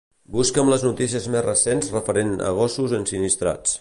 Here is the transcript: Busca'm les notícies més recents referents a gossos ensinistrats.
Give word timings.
Busca'm 0.35 0.71
les 0.73 0.85
notícies 0.85 1.27
més 1.35 1.45
recents 1.49 1.91
referents 1.97 2.43
a 2.47 2.55
gossos 2.61 2.97
ensinistrats. 3.03 3.69